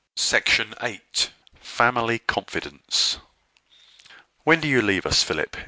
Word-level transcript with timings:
CHAPTER 0.17 0.65
SEVEN. 0.81 1.01
FAMILY 1.61 2.19
CONFIDENCE. 2.25 3.19
"When 4.43 4.59
do 4.59 4.67
you 4.67 4.81
leave 4.81 5.05
us, 5.05 5.21
Philip?" 5.21 5.55